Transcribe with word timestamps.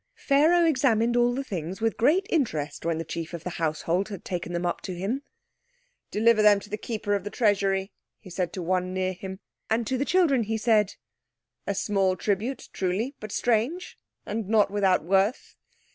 Pharaoh 0.17 0.65
examined 0.65 1.15
all 1.15 1.35
the 1.35 1.43
things 1.43 1.79
with 1.79 1.95
great 1.95 2.25
interest 2.31 2.87
when 2.87 2.97
the 2.97 3.03
chief 3.05 3.35
of 3.35 3.43
the 3.43 3.51
household 3.61 4.09
had 4.09 4.25
taken 4.25 4.51
them 4.51 4.65
up 4.65 4.81
to 4.81 4.95
him. 4.95 5.21
"Deliver 6.09 6.41
them 6.41 6.59
to 6.61 6.71
the 6.71 6.77
Keeper 6.79 7.13
of 7.13 7.23
the 7.23 7.29
Treasury," 7.29 7.91
he 8.19 8.31
said 8.31 8.51
to 8.53 8.63
one 8.63 8.95
near 8.95 9.13
him. 9.13 9.41
And 9.69 9.85
to 9.85 9.99
the 9.99 10.03
children 10.03 10.41
he 10.45 10.57
said— 10.57 10.95
"A 11.67 11.75
small 11.75 12.15
tribute, 12.15 12.67
truly, 12.73 13.13
but 13.19 13.31
strange, 13.31 13.95
and 14.25 14.49
not 14.49 14.71
without 14.71 15.03
worth. 15.03 15.55